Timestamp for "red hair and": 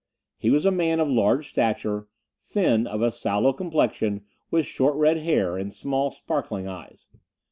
4.95-5.71